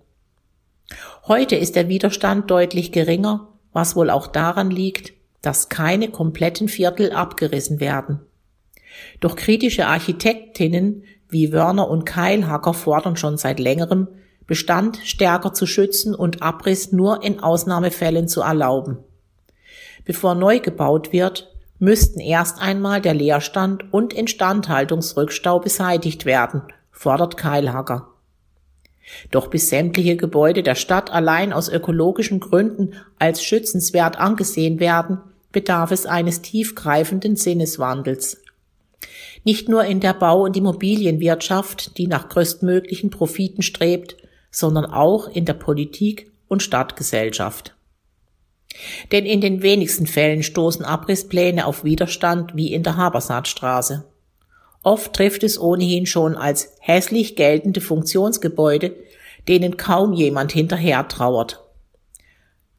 Heute 1.27 1.55
ist 1.55 1.75
der 1.75 1.87
Widerstand 1.87 2.51
deutlich 2.51 2.91
geringer, 2.91 3.47
was 3.71 3.95
wohl 3.95 4.09
auch 4.09 4.27
daran 4.27 4.69
liegt, 4.69 5.13
dass 5.43 5.69
keine 5.69 6.09
kompletten 6.09 6.67
Viertel 6.67 7.11
abgerissen 7.11 7.79
werden. 7.79 8.21
Doch 9.19 9.35
kritische 9.35 9.85
Architektinnen 9.85 11.03
wie 11.29 11.51
Wörner 11.51 11.89
und 11.89 12.05
Keilhacker 12.05 12.73
fordern 12.73 13.17
schon 13.17 13.37
seit 13.37 13.59
längerem, 13.59 14.07
Bestand 14.47 14.99
stärker 15.03 15.53
zu 15.53 15.65
schützen 15.65 16.15
und 16.15 16.41
Abriss 16.41 16.91
nur 16.91 17.23
in 17.23 17.39
Ausnahmefällen 17.41 18.27
zu 18.27 18.41
erlauben. 18.41 18.97
Bevor 20.05 20.35
neu 20.35 20.59
gebaut 20.59 21.11
wird, 21.11 21.53
müssten 21.79 22.19
erst 22.19 22.61
einmal 22.61 23.01
der 23.01 23.13
Leerstand 23.13 23.91
und 23.91 24.13
Instandhaltungsrückstau 24.13 25.59
beseitigt 25.59 26.25
werden, 26.25 26.61
fordert 26.91 27.35
Keilhacker. 27.35 28.09
Doch 29.31 29.47
bis 29.47 29.69
sämtliche 29.69 30.15
Gebäude 30.15 30.63
der 30.63 30.75
Stadt 30.75 31.11
allein 31.11 31.51
aus 31.51 31.67
ökologischen 31.67 32.39
Gründen 32.39 32.93
als 33.19 33.43
schützenswert 33.43 34.17
angesehen 34.17 34.79
werden, 34.79 35.19
bedarf 35.53 35.91
es 35.91 36.05
eines 36.05 36.41
tiefgreifenden 36.41 37.37
Sinneswandels. 37.37 38.41
Nicht 39.45 39.69
nur 39.69 39.85
in 39.85 40.01
der 40.01 40.13
Bau- 40.13 40.43
und 40.43 40.57
Immobilienwirtschaft, 40.57 41.97
die 41.97 42.07
nach 42.07 42.27
größtmöglichen 42.27 43.09
Profiten 43.09 43.61
strebt, 43.61 44.17
sondern 44.51 44.85
auch 44.85 45.27
in 45.27 45.45
der 45.45 45.53
Politik 45.53 46.31
und 46.47 46.61
Stadtgesellschaft. 46.61 47.75
Denn 49.11 49.25
in 49.25 49.41
den 49.41 49.61
wenigsten 49.61 50.07
Fällen 50.07 50.43
stoßen 50.43 50.83
Abrisspläne 50.83 51.65
auf 51.65 51.83
Widerstand 51.83 52.55
wie 52.55 52.73
in 52.73 52.83
der 52.83 52.97
Habersaatstraße. 52.97 54.05
Oft 54.81 55.13
trifft 55.13 55.43
es 55.43 55.59
ohnehin 55.59 56.05
schon 56.05 56.35
als 56.35 56.75
hässlich 56.79 57.35
geltende 57.35 57.81
Funktionsgebäude, 57.81 58.95
denen 59.47 59.77
kaum 59.77 60.13
jemand 60.13 60.51
hinterher 60.51 61.07
trauert. 61.07 61.62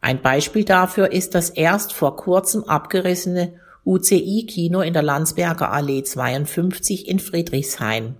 Ein 0.04 0.20
Beispiel 0.20 0.64
dafür 0.66 1.12
ist 1.12 1.34
das 1.34 1.48
erst 1.48 1.94
vor 1.94 2.16
kurzem 2.16 2.64
abgerissene 2.64 3.54
UCI-Kino 3.86 4.82
in 4.82 4.92
der 4.92 5.02
Landsberger 5.02 5.72
Allee 5.72 6.02
52 6.02 7.08
in 7.08 7.18
Friedrichshain. 7.18 8.14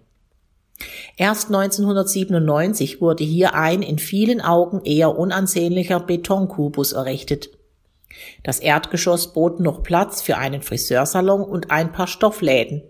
Erst 1.19 1.49
1997 1.49 3.03
wurde 3.03 3.23
hier 3.23 3.53
ein 3.53 3.83
in 3.83 3.99
vielen 3.99 4.41
Augen 4.41 4.81
eher 4.87 5.19
unansehnlicher 5.19 6.01
Betonkubus 6.01 6.93
errichtet. 6.93 7.51
Das 8.43 8.61
Erdgeschoss 8.61 9.35
bot 9.35 9.61
noch 9.61 9.83
Platz 9.83 10.23
für 10.23 10.39
einen 10.39 10.63
Friseursalon 10.63 11.43
und 11.43 11.71
ein 11.71 11.93
paar 11.93 12.07
Stoffläden. 12.07 12.83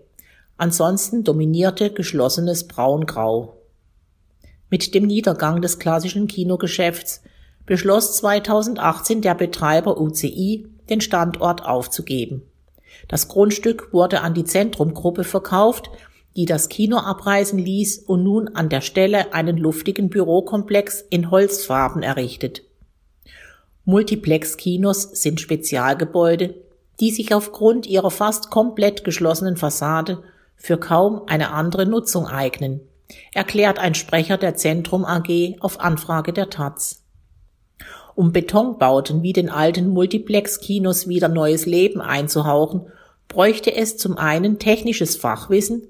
Ansonsten 0.55 1.25
dominierte 1.25 1.91
geschlossenes 1.91 2.65
Braungrau. 2.65 3.57
Mit 4.69 4.95
dem 4.95 5.05
Niedergang 5.05 5.61
des 5.61 5.79
klassischen 5.79 6.27
Kinogeschäfts 6.27 7.21
beschloss 7.65 8.17
2018 8.17 9.21
der 9.21 9.35
Betreiber 9.35 9.99
UCI, 9.99 10.67
den 10.89 11.01
Standort 11.01 11.65
aufzugeben. 11.65 12.43
Das 13.07 13.27
Grundstück 13.27 13.91
wurde 13.91 14.21
an 14.21 14.33
die 14.33 14.45
Zentrumgruppe 14.45 15.23
verkauft, 15.23 15.89
die 16.35 16.45
das 16.45 16.69
Kino 16.69 16.97
abreißen 16.97 17.57
ließ 17.57 17.99
und 17.99 18.23
nun 18.23 18.49
an 18.49 18.69
der 18.69 18.81
Stelle 18.81 19.33
einen 19.33 19.57
luftigen 19.57 20.09
Bürokomplex 20.09 21.05
in 21.09 21.31
Holzfarben 21.31 22.03
errichtet. 22.03 22.63
Multiplex-Kinos 23.85 25.03
sind 25.21 25.39
Spezialgebäude, 25.39 26.55
die 26.99 27.11
sich 27.11 27.33
aufgrund 27.33 27.85
ihrer 27.85 28.11
fast 28.11 28.49
komplett 28.49 29.03
geschlossenen 29.03 29.57
Fassade 29.57 30.23
für 30.55 30.77
kaum 30.77 31.23
eine 31.27 31.51
andere 31.51 31.85
Nutzung 31.85 32.27
eignen, 32.27 32.81
erklärt 33.33 33.79
ein 33.79 33.93
Sprecher 33.93 34.37
der 34.37 34.55
Zentrum 34.55 35.05
AG 35.05 35.57
auf 35.59 35.79
Anfrage 35.79 36.33
der 36.33 36.49
Taz. 36.49 37.04
Um 38.15 38.31
Betonbauten 38.31 39.23
wie 39.23 39.33
den 39.33 39.49
alten 39.49 39.89
Multiplex-Kinos 39.89 41.07
wieder 41.09 41.27
neues 41.27 41.65
Leben 41.65 41.99
einzuhauchen, 42.01 42.87
bräuchte 43.27 43.75
es 43.75 43.97
zum 43.97 44.17
einen 44.17 44.57
technisches 44.57 45.17
Fachwissen, 45.17 45.87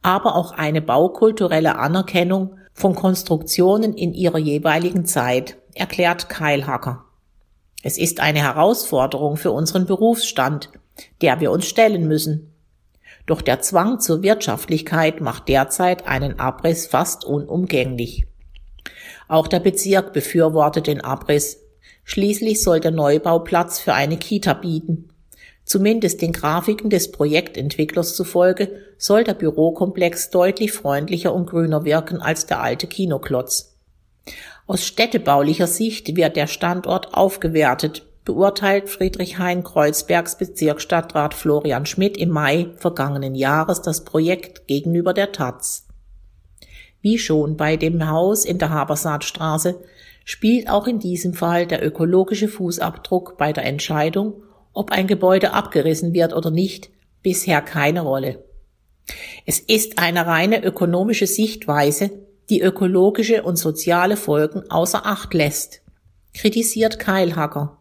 aber 0.00 0.36
auch 0.36 0.52
eine 0.52 0.80
baukulturelle 0.80 1.76
Anerkennung 1.76 2.58
von 2.72 2.94
Konstruktionen 2.94 3.92
in 3.92 4.14
ihrer 4.14 4.38
jeweiligen 4.38 5.04
Zeit, 5.04 5.58
erklärt 5.74 6.30
Keilhacker. 6.30 7.04
Es 7.82 7.98
ist 7.98 8.20
eine 8.20 8.40
Herausforderung 8.40 9.36
für 9.36 9.50
unseren 9.50 9.86
Berufsstand, 9.86 10.70
der 11.20 11.40
wir 11.40 11.50
uns 11.50 11.66
stellen 11.66 12.08
müssen. 12.08 12.52
Doch 13.26 13.42
der 13.42 13.60
Zwang 13.60 14.00
zur 14.00 14.22
Wirtschaftlichkeit 14.22 15.20
macht 15.20 15.48
derzeit 15.48 16.06
einen 16.06 16.38
Abriss 16.38 16.86
fast 16.86 17.24
unumgänglich. 17.24 18.26
Auch 19.28 19.48
der 19.48 19.60
Bezirk 19.60 20.12
befürwortet 20.12 20.86
den 20.86 21.00
Abriss. 21.00 21.65
Schließlich 22.08 22.62
soll 22.62 22.78
der 22.78 22.92
Neubau 22.92 23.40
Platz 23.40 23.80
für 23.80 23.92
eine 23.92 24.16
Kita 24.16 24.54
bieten. 24.54 25.08
Zumindest 25.64 26.22
den 26.22 26.30
Grafiken 26.30 26.88
des 26.88 27.10
Projektentwicklers 27.10 28.14
zufolge 28.14 28.70
soll 28.96 29.24
der 29.24 29.34
Bürokomplex 29.34 30.30
deutlich 30.30 30.70
freundlicher 30.70 31.34
und 31.34 31.46
grüner 31.46 31.84
wirken 31.84 32.22
als 32.22 32.46
der 32.46 32.62
alte 32.62 32.86
Kinoklotz. 32.86 33.76
Aus 34.68 34.84
städtebaulicher 34.84 35.66
Sicht 35.66 36.14
wird 36.14 36.36
der 36.36 36.46
Standort 36.46 37.12
aufgewertet, 37.12 38.06
beurteilt 38.24 38.88
Friedrichshain-Kreuzbergs 38.88 40.38
Bezirksstadtrat 40.38 41.34
Florian 41.34 41.86
Schmidt 41.86 42.16
im 42.16 42.30
Mai 42.30 42.68
vergangenen 42.76 43.34
Jahres 43.34 43.82
das 43.82 44.04
Projekt 44.04 44.68
gegenüber 44.68 45.12
der 45.12 45.32
Taz. 45.32 45.85
Wie 47.06 47.18
schon 47.18 47.56
bei 47.56 47.76
dem 47.76 48.08
Haus 48.08 48.44
in 48.44 48.58
der 48.58 48.70
Habersaatstraße 48.70 49.78
spielt 50.24 50.68
auch 50.68 50.88
in 50.88 50.98
diesem 50.98 51.34
Fall 51.34 51.64
der 51.64 51.86
ökologische 51.86 52.48
Fußabdruck 52.48 53.38
bei 53.38 53.52
der 53.52 53.64
Entscheidung, 53.64 54.42
ob 54.72 54.90
ein 54.90 55.06
Gebäude 55.06 55.52
abgerissen 55.52 56.14
wird 56.14 56.34
oder 56.34 56.50
nicht, 56.50 56.90
bisher 57.22 57.62
keine 57.62 58.00
Rolle. 58.00 58.42
Es 59.46 59.60
ist 59.60 60.00
eine 60.00 60.26
reine 60.26 60.64
ökonomische 60.64 61.28
Sichtweise, 61.28 62.10
die 62.50 62.60
ökologische 62.60 63.44
und 63.44 63.54
soziale 63.54 64.16
Folgen 64.16 64.68
außer 64.68 65.06
Acht 65.06 65.32
lässt, 65.32 65.82
kritisiert 66.34 66.98
Keilhacker. 66.98 67.78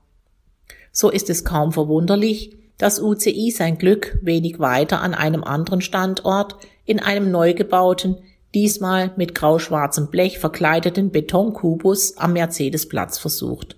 So 0.91 1.09
ist 1.09 1.31
es 1.31 1.43
kaum 1.43 1.71
verwunderlich, 1.71 2.55
dass 2.77 3.01
UCI 3.01 3.49
sein 3.49 3.79
Glück 3.79 4.19
wenig 4.21 4.59
weiter 4.59 5.01
an 5.01 5.15
einem 5.15 5.43
anderen 5.43 5.81
Standort 5.81 6.57
in 6.85 6.99
einem 6.99 7.31
neu 7.31 7.55
gebauten, 7.55 8.17
diesmal 8.55 9.11
mit 9.17 9.35
grauschwarzem 9.35 10.09
Blech 10.09 10.39
verkleideten 10.39 11.11
Betonkubus 11.11 12.17
am 12.17 12.33
Mercedesplatz 12.33 13.19
versucht. 13.19 13.77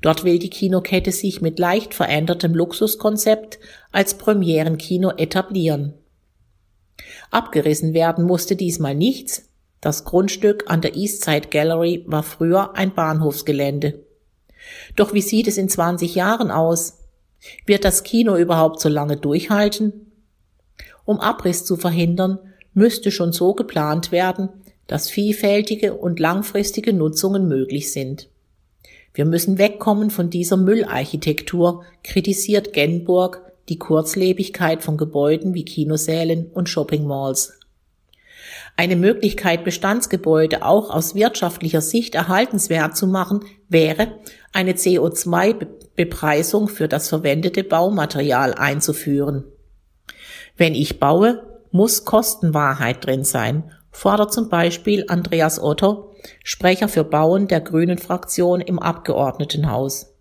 Dort 0.00 0.24
will 0.24 0.38
die 0.38 0.50
Kinokette 0.50 1.12
sich 1.12 1.42
mit 1.42 1.58
leicht 1.58 1.92
verändertem 1.92 2.54
Luxuskonzept 2.54 3.58
als 3.92 4.14
Premierenkino 4.14 5.10
etablieren. 5.10 5.94
Abgerissen 7.30 7.92
werden 7.92 8.24
musste 8.24 8.54
diesmal 8.54 8.94
nichts, 8.94 9.50
das 9.80 10.04
Grundstück 10.04 10.64
an 10.70 10.80
der 10.80 10.96
Eastside 10.96 11.48
Gallery 11.48 12.04
war 12.06 12.22
früher 12.22 12.74
ein 12.74 12.94
Bahnhofsgelände. 12.94 14.04
Doch 14.96 15.12
wie 15.12 15.20
sieht 15.20 15.46
es 15.46 15.58
in 15.58 15.68
20 15.68 16.14
Jahren 16.14 16.50
aus? 16.50 17.00
Wird 17.66 17.84
das 17.84 18.02
Kino 18.02 18.36
überhaupt 18.36 18.80
so 18.80 18.88
lange 18.88 19.18
durchhalten? 19.18 20.12
Um 21.04 21.20
Abriss 21.20 21.66
zu 21.66 21.76
verhindern, 21.76 22.38
müsste 22.74 23.10
schon 23.10 23.32
so 23.32 23.54
geplant 23.54 24.12
werden, 24.12 24.48
dass 24.86 25.08
vielfältige 25.08 25.94
und 25.94 26.20
langfristige 26.20 26.92
Nutzungen 26.92 27.48
möglich 27.48 27.92
sind. 27.92 28.28
Wir 29.14 29.24
müssen 29.24 29.58
wegkommen 29.58 30.10
von 30.10 30.28
dieser 30.28 30.56
Müllarchitektur, 30.56 31.84
kritisiert 32.02 32.72
Genburg 32.72 33.40
die 33.68 33.78
Kurzlebigkeit 33.78 34.82
von 34.82 34.96
Gebäuden 34.96 35.54
wie 35.54 35.64
Kinosälen 35.64 36.50
und 36.52 36.68
Shoppingmalls. 36.68 37.58
Eine 38.76 38.96
Möglichkeit, 38.96 39.64
Bestandsgebäude 39.64 40.64
auch 40.64 40.90
aus 40.90 41.14
wirtschaftlicher 41.14 41.80
Sicht 41.80 42.16
erhaltenswert 42.16 42.96
zu 42.96 43.06
machen, 43.06 43.40
wäre, 43.68 44.18
eine 44.52 44.72
CO2-Bepreisung 44.72 46.68
für 46.68 46.88
das 46.88 47.08
verwendete 47.08 47.62
Baumaterial 47.62 48.52
einzuführen. 48.54 49.44
Wenn 50.56 50.74
ich 50.74 50.98
baue, 50.98 51.53
muss 51.74 52.04
Kostenwahrheit 52.04 53.04
drin 53.04 53.24
sein, 53.24 53.64
fordert 53.90 54.32
zum 54.32 54.48
Beispiel 54.48 55.06
Andreas 55.08 55.60
Otto, 55.60 56.12
Sprecher 56.44 56.86
für 56.86 57.02
Bauen 57.02 57.48
der 57.48 57.60
Grünen 57.60 57.98
Fraktion 57.98 58.60
im 58.60 58.78
Abgeordnetenhaus. 58.78 60.14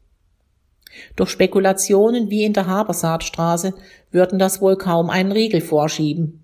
Durch 1.15 1.29
Spekulationen 1.29 2.31
wie 2.31 2.43
in 2.43 2.53
der 2.53 2.65
Habersaatstraße 2.65 3.75
würden 4.09 4.39
das 4.39 4.61
wohl 4.61 4.77
kaum 4.77 5.11
einen 5.11 5.31
Riegel 5.31 5.61
vorschieben. 5.61 6.43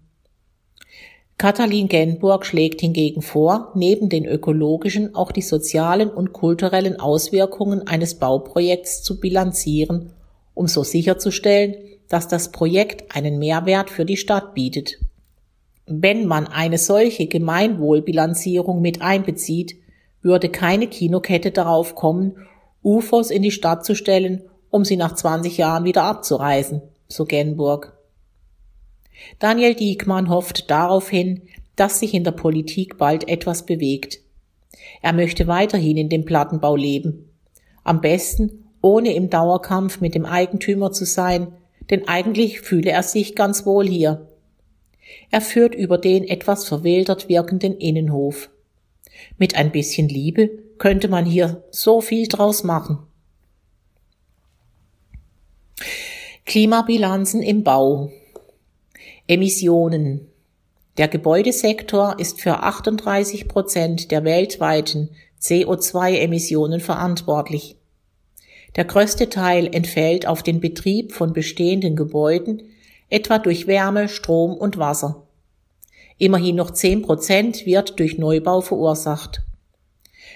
Katalin 1.39 1.87
Genburg 1.87 2.45
schlägt 2.45 2.81
hingegen 2.81 3.23
vor, 3.23 3.71
neben 3.73 4.09
den 4.09 4.25
ökologischen 4.25 5.15
auch 5.15 5.31
die 5.31 5.41
sozialen 5.41 6.11
und 6.11 6.33
kulturellen 6.33 6.99
Auswirkungen 6.99 7.87
eines 7.87 8.13
Bauprojekts 8.19 9.01
zu 9.01 9.19
bilanzieren, 9.19 10.13
um 10.53 10.67
so 10.67 10.83
sicherzustellen, 10.83 11.88
dass 12.09 12.27
das 12.27 12.51
Projekt 12.51 13.15
einen 13.15 13.39
Mehrwert 13.39 13.89
für 13.89 14.03
die 14.03 14.17
Stadt 14.17 14.53
bietet. 14.53 14.97
Wenn 15.85 16.27
man 16.27 16.47
eine 16.47 16.77
solche 16.77 17.27
Gemeinwohlbilanzierung 17.27 18.81
mit 18.81 19.01
einbezieht, 19.01 19.75
würde 20.21 20.49
keine 20.49 20.87
Kinokette 20.87 21.51
darauf 21.51 21.95
kommen, 21.95 22.35
UFOs 22.83 23.31
in 23.31 23.41
die 23.41 23.51
Stadt 23.51 23.85
zu 23.85 23.95
stellen, 23.95 24.43
um 24.69 24.85
sie 24.85 24.97
nach 24.97 25.15
20 25.15 25.57
Jahren 25.57 25.85
wieder 25.85 26.03
abzureisen, 26.03 26.81
so 27.07 27.25
Genburg. 27.25 27.97
Daniel 29.39 29.75
Diekmann 29.75 30.29
hofft 30.29 30.69
daraufhin, 30.69 31.41
dass 31.75 31.99
sich 31.99 32.13
in 32.13 32.23
der 32.23 32.31
Politik 32.31 32.97
bald 32.97 33.27
etwas 33.27 33.65
bewegt. 33.65 34.19
Er 35.01 35.13
möchte 35.13 35.47
weiterhin 35.47 35.97
in 35.97 36.09
dem 36.09 36.25
Plattenbau 36.25 36.75
leben. 36.75 37.29
Am 37.83 38.01
besten, 38.01 38.65
ohne 38.81 39.13
im 39.13 39.29
Dauerkampf 39.29 40.01
mit 40.01 40.15
dem 40.15 40.25
Eigentümer 40.25 40.91
zu 40.91 41.05
sein, 41.05 41.53
denn 41.89 42.07
eigentlich 42.07 42.61
fühle 42.61 42.91
er 42.91 43.03
sich 43.03 43.35
ganz 43.35 43.65
wohl 43.65 43.87
hier. 43.87 44.27
Er 45.31 45.41
führt 45.41 45.75
über 45.75 45.97
den 45.97 46.23
etwas 46.23 46.67
verwildert 46.67 47.29
wirkenden 47.29 47.77
Innenhof. 47.77 48.49
Mit 49.37 49.55
ein 49.55 49.71
bisschen 49.71 50.07
Liebe 50.07 50.49
könnte 50.77 51.07
man 51.07 51.25
hier 51.25 51.63
so 51.71 52.01
viel 52.01 52.27
draus 52.27 52.63
machen. 52.63 52.99
Klimabilanzen 56.45 57.43
im 57.43 57.63
Bau. 57.63 58.11
Emissionen. 59.27 60.27
Der 60.97 61.07
Gebäudesektor 61.07 62.19
ist 62.19 62.41
für 62.41 62.63
38 62.63 63.47
Prozent 63.47 64.11
der 64.11 64.23
weltweiten 64.23 65.11
CO2-Emissionen 65.41 66.79
verantwortlich. 66.79 67.78
Der 68.75 68.85
größte 68.85 69.29
Teil 69.29 69.73
entfällt 69.73 70.27
auf 70.27 70.43
den 70.43 70.59
Betrieb 70.59 71.13
von 71.13 71.33
bestehenden 71.33 71.95
Gebäuden, 71.95 72.63
etwa 73.09 73.39
durch 73.39 73.67
Wärme, 73.67 74.07
Strom 74.07 74.53
und 74.55 74.77
Wasser. 74.77 75.27
Immerhin 76.17 76.55
noch 76.55 76.71
10 76.71 77.01
Prozent 77.01 77.65
wird 77.65 77.99
durch 77.99 78.17
Neubau 78.17 78.61
verursacht. 78.61 79.41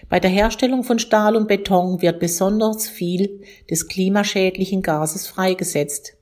Bei 0.10 0.20
der 0.20 0.32
Herstellung 0.32 0.84
von 0.84 1.00
Stahl 1.00 1.36
und 1.36 1.48
Beton 1.48 2.02
wird 2.02 2.20
besonders 2.20 2.88
viel 2.88 3.42
des 3.70 3.88
klimaschädlichen 3.88 4.82
Gases 4.82 5.28
freigesetzt. 5.28 6.18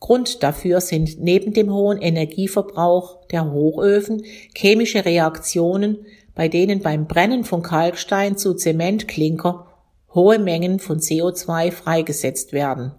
Grund 0.00 0.42
dafür 0.42 0.80
sind 0.80 1.20
neben 1.20 1.52
dem 1.52 1.72
hohen 1.72 2.00
Energieverbrauch 2.00 3.26
der 3.26 3.50
Hochöfen 3.50 4.22
chemische 4.56 5.04
Reaktionen, 5.04 6.06
bei 6.34 6.48
denen 6.48 6.80
beim 6.80 7.06
Brennen 7.06 7.44
von 7.44 7.62
Kalkstein 7.62 8.36
zu 8.36 8.54
Zementklinker 8.54 9.67
hohe 10.14 10.38
Mengen 10.38 10.78
von 10.78 10.98
CO2 10.98 11.70
freigesetzt 11.72 12.52
werden. 12.52 12.92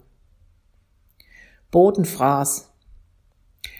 Bodenfraß. 1.70 2.72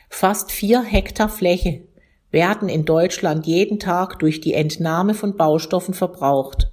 Fast 0.08 0.52
vier 0.52 0.82
Hektar 0.82 1.28
Fläche 1.28 1.82
werden 2.30 2.68
in 2.68 2.84
Deutschland 2.84 3.46
jeden 3.46 3.78
Tag 3.78 4.18
durch 4.18 4.40
die 4.40 4.54
Entnahme 4.54 5.14
von 5.14 5.36
Baustoffen 5.36 5.94
verbraucht. 5.94 6.72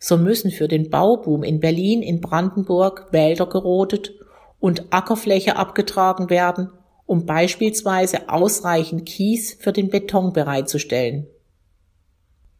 So 0.00 0.16
müssen 0.16 0.50
für 0.50 0.68
den 0.68 0.90
Bauboom 0.90 1.42
in 1.42 1.60
Berlin, 1.60 2.02
in 2.02 2.20
Brandenburg 2.20 3.08
Wälder 3.12 3.46
gerodet 3.46 4.12
und 4.60 4.92
Ackerfläche 4.92 5.56
abgetragen 5.56 6.30
werden, 6.30 6.70
um 7.06 7.26
beispielsweise 7.26 8.28
ausreichend 8.28 9.06
Kies 9.06 9.54
für 9.54 9.72
den 9.72 9.88
Beton 9.88 10.32
bereitzustellen. 10.32 11.26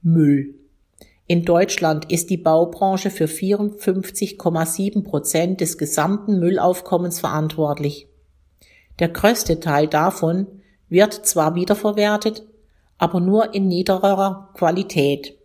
Müll. 0.02 0.57
In 1.30 1.44
Deutschland 1.44 2.10
ist 2.10 2.30
die 2.30 2.38
Baubranche 2.38 3.10
für 3.10 3.26
54,7 3.26 5.04
Prozent 5.04 5.60
des 5.60 5.76
gesamten 5.76 6.38
Müllaufkommens 6.38 7.20
verantwortlich. 7.20 8.08
Der 8.98 9.10
größte 9.10 9.60
Teil 9.60 9.88
davon 9.88 10.46
wird 10.88 11.12
zwar 11.12 11.54
wiederverwertet, 11.54 12.46
aber 12.96 13.20
nur 13.20 13.52
in 13.52 13.68
niederer 13.68 14.48
Qualität. 14.54 15.36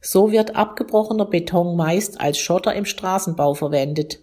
So 0.00 0.32
wird 0.32 0.56
abgebrochener 0.56 1.26
Beton 1.26 1.76
meist 1.76 2.18
als 2.18 2.38
Schotter 2.38 2.72
im 2.72 2.86
Straßenbau 2.86 3.52
verwendet. 3.52 4.20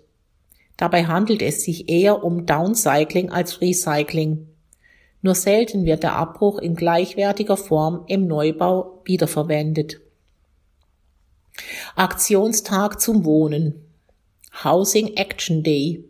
Dabei 0.75 1.05
handelt 1.05 1.43
es 1.43 1.63
sich 1.63 1.88
eher 1.88 2.23
um 2.23 2.47
Downcycling 2.47 3.29
als 3.29 3.62
Recycling. 3.62 4.47
Nur 5.21 5.36
selten 5.36 5.86
wird 5.86 6.01
der 6.01 6.15
Abbruch 6.15 6.57
in 6.57 6.75
gleichwertiger 6.75 7.57
Form 7.57 8.05
im 8.07 8.25
Neubau 8.25 9.01
wiederverwendet. 9.05 10.02
Aktionstag 11.95 12.99
zum 12.99 13.25
Wohnen. 13.25 13.75
Housing 14.63 15.15
Action 15.15 15.63
Day. 15.63 16.03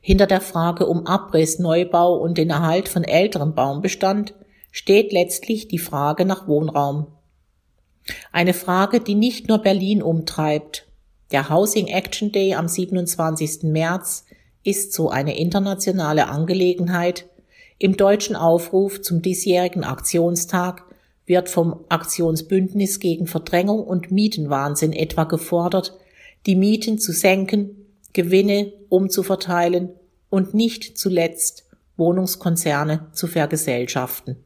Hinter 0.00 0.26
der 0.26 0.40
Frage 0.40 0.86
um 0.86 1.06
Abriss, 1.06 1.58
Neubau 1.58 2.16
und 2.16 2.38
den 2.38 2.50
Erhalt 2.50 2.88
von 2.88 3.04
älterem 3.04 3.54
Baumbestand 3.54 4.34
steht 4.70 5.12
letztlich 5.12 5.68
die 5.68 5.78
Frage 5.78 6.24
nach 6.24 6.48
Wohnraum. 6.48 7.08
Eine 8.32 8.54
Frage, 8.54 9.00
die 9.00 9.14
nicht 9.14 9.48
nur 9.48 9.58
Berlin 9.58 10.02
umtreibt, 10.02 10.86
der 11.32 11.50
Housing 11.50 11.88
Action 11.88 12.30
Day 12.30 12.54
am 12.54 12.68
27. 12.68 13.64
März 13.64 14.26
ist 14.62 14.92
so 14.92 15.10
eine 15.10 15.36
internationale 15.36 16.28
Angelegenheit. 16.28 17.28
Im 17.78 17.96
deutschen 17.96 18.36
Aufruf 18.36 19.02
zum 19.02 19.22
diesjährigen 19.22 19.82
Aktionstag 19.82 20.84
wird 21.26 21.48
vom 21.48 21.84
Aktionsbündnis 21.88 23.00
gegen 23.00 23.26
Verdrängung 23.26 23.82
und 23.82 24.10
Mietenwahnsinn 24.10 24.92
etwa 24.92 25.24
gefordert, 25.24 25.98
die 26.46 26.54
Mieten 26.54 26.98
zu 26.98 27.12
senken, 27.12 27.86
Gewinne 28.12 28.72
umzuverteilen 28.88 29.90
und 30.30 30.54
nicht 30.54 30.96
zuletzt 30.96 31.68
Wohnungskonzerne 31.96 33.08
zu 33.12 33.26
vergesellschaften. 33.26 34.45